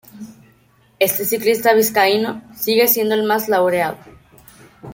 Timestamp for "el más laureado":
3.13-3.97